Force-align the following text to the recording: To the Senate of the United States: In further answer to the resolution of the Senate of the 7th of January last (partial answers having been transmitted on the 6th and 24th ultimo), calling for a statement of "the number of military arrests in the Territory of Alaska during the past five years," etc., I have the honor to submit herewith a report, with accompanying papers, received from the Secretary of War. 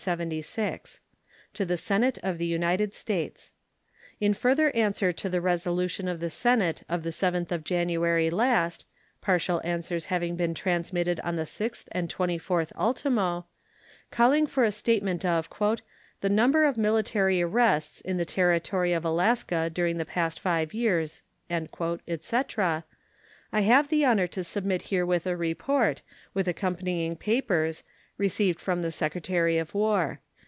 To 0.01 1.63
the 1.63 1.77
Senate 1.77 2.17
of 2.23 2.39
the 2.39 2.47
United 2.47 2.95
States: 2.95 3.53
In 4.19 4.33
further 4.33 4.75
answer 4.75 5.13
to 5.13 5.29
the 5.29 5.39
resolution 5.39 6.07
of 6.07 6.19
the 6.19 6.31
Senate 6.31 6.81
of 6.89 7.03
the 7.03 7.11
7th 7.11 7.51
of 7.51 7.63
January 7.63 8.31
last 8.31 8.87
(partial 9.21 9.61
answers 9.63 10.05
having 10.05 10.35
been 10.35 10.55
transmitted 10.55 11.19
on 11.19 11.35
the 11.35 11.43
6th 11.43 11.83
and 11.91 12.11
24th 12.11 12.71
ultimo), 12.75 13.45
calling 14.09 14.47
for 14.47 14.63
a 14.63 14.71
statement 14.71 15.23
of 15.23 15.47
"the 16.21 16.29
number 16.29 16.65
of 16.65 16.77
military 16.79 17.43
arrests 17.43 18.01
in 18.01 18.17
the 18.17 18.25
Territory 18.25 18.93
of 18.93 19.05
Alaska 19.05 19.69
during 19.71 19.99
the 19.99 20.03
past 20.03 20.39
five 20.39 20.73
years," 20.73 21.21
etc., 21.51 22.85
I 23.53 23.61
have 23.61 23.89
the 23.89 24.05
honor 24.05 24.25
to 24.25 24.43
submit 24.43 24.83
herewith 24.89 25.27
a 25.27 25.37
report, 25.37 26.01
with 26.33 26.47
accompanying 26.47 27.17
papers, 27.17 27.83
received 28.17 28.59
from 28.59 28.83
the 28.83 28.91
Secretary 28.91 29.57
of 29.57 29.73
War. 29.73 30.19